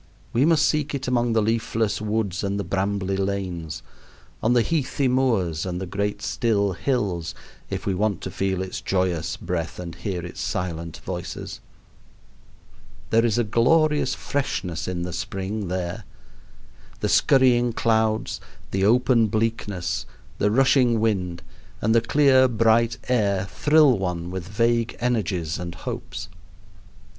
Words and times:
We 0.33 0.45
must 0.45 0.65
seek 0.67 0.95
it 0.95 1.07
among 1.07 1.33
the 1.33 1.43
leafless 1.43 2.01
woods 2.01 2.43
and 2.43 2.59
the 2.59 2.63
brambly 2.63 3.15
lanes, 3.17 3.83
on 4.41 4.53
the 4.53 4.63
heathy 4.63 5.07
moors 5.07 5.63
and 5.63 5.79
the 5.79 5.85
great 5.85 6.23
still 6.23 6.71
hills, 6.73 7.35
if 7.69 7.85
we 7.85 7.93
want 7.93 8.19
to 8.21 8.31
feel 8.31 8.63
its 8.63 8.81
joyous 8.81 9.37
breath 9.37 9.77
and 9.79 9.93
hear 9.93 10.25
its 10.25 10.41
silent 10.41 10.97
voices. 11.05 11.59
There 13.11 13.23
is 13.23 13.37
a 13.37 13.43
glorious 13.43 14.15
freshness 14.15 14.87
in 14.87 15.03
the 15.03 15.13
spring 15.13 15.67
there. 15.67 16.03
The 17.01 17.07
scurrying 17.07 17.71
clouds, 17.71 18.41
the 18.71 18.83
open 18.83 19.27
bleakness, 19.27 20.07
the 20.39 20.49
rushing 20.49 20.99
wind, 20.99 21.43
and 21.79 21.93
the 21.93 22.01
clear 22.01 22.47
bright 22.47 22.97
air 23.07 23.45
thrill 23.45 23.99
one 23.99 24.31
with 24.31 24.47
vague 24.47 24.97
energies 24.99 25.59
and 25.59 25.75
hopes. 25.75 26.27